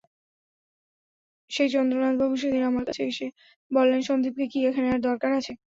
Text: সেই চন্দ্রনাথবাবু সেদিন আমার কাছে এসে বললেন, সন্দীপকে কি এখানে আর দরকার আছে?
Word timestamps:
সেই 1.51 1.69
চন্দ্রনাথবাবু 1.71 2.35
সেদিন 2.41 2.63
আমার 2.69 2.83
কাছে 2.87 3.03
এসে 3.11 3.27
বললেন, 3.71 3.99
সন্দীপকে 4.07 4.45
কি 4.51 4.59
এখানে 4.69 4.87
আর 4.93 4.99
দরকার 5.07 5.31
আছে? 5.39 5.53